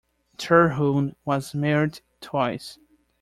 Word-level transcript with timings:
Terhune 0.39 1.15
was 1.25 1.53
married 1.53 1.99
twice. 2.21 2.79